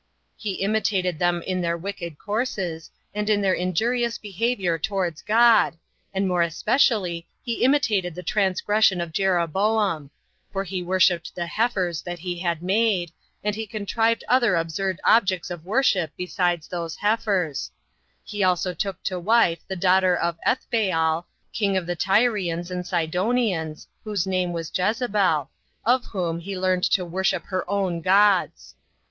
He 0.35 0.53
imitated 0.53 1.19
them 1.19 1.43
in 1.43 1.61
their 1.61 1.77
wicked 1.77 2.17
courses, 2.17 2.89
and 3.13 3.29
in 3.29 3.39
their 3.39 3.53
injurious 3.53 4.17
behavior 4.17 4.79
towards 4.79 5.21
God, 5.21 5.77
and 6.11 6.27
more 6.27 6.41
especially 6.41 7.27
he 7.43 7.63
imitated 7.63 8.15
the 8.15 8.23
transgression 8.23 8.99
of 8.99 9.11
Jeroboam; 9.13 10.09
for 10.51 10.63
he 10.63 10.81
worshipped 10.81 11.35
the 11.35 11.45
heifers 11.45 12.01
that 12.01 12.17
he 12.17 12.39
had 12.39 12.63
made; 12.63 13.11
and 13.43 13.53
he 13.53 13.67
contrived 13.67 14.23
other 14.27 14.55
absurd 14.55 14.99
objects 15.03 15.51
of 15.51 15.65
worship 15.65 16.09
besides 16.17 16.67
those 16.67 16.95
heifers: 16.95 17.69
he 18.23 18.43
also 18.43 18.73
took 18.73 19.03
to 19.03 19.19
wife 19.19 19.59
the 19.67 19.75
daughter 19.75 20.15
of 20.17 20.35
Ethbaal, 20.47 21.25
king 21.53 21.77
of 21.77 21.85
the 21.85 21.95
Tyrians 21.95 22.71
and 22.71 22.87
Sidonians, 22.87 23.85
whose 24.03 24.25
name 24.25 24.51
was 24.51 24.71
Jezebel, 24.75 25.51
of 25.85 26.05
whom 26.05 26.39
he 26.39 26.57
learned 26.57 26.85
to 26.89 27.05
worship 27.05 27.43
her 27.45 27.69
own 27.69 28.01
gods. 28.01 28.73